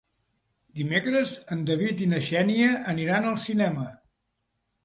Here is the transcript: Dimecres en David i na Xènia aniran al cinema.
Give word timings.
Dimecres 0.79 1.33
en 1.57 1.61
David 1.69 2.03
i 2.05 2.09
na 2.15 2.23
Xènia 2.31 2.73
aniran 2.97 3.31
al 3.33 3.39
cinema. 3.47 3.89